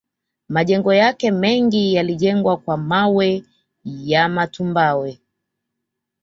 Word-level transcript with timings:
Majengo 0.49 0.93
yake 0.93 1.31
mengi 1.31 1.93
yalijengwa 1.93 2.57
kwa 2.57 2.77
mawe 2.77 3.43
ya 3.85 4.29
matumbawe 4.29 5.19